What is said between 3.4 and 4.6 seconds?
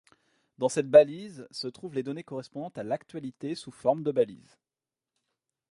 sous forme de balise.